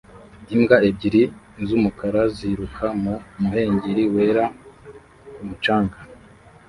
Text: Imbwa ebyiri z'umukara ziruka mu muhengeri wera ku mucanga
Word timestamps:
Imbwa 0.55 0.77
ebyiri 0.89 1.23
z'umukara 1.67 2.21
ziruka 2.35 2.85
mu 3.03 3.13
muhengeri 3.39 4.03
wera 4.13 4.43
ku 5.33 5.41
mucanga 5.47 5.97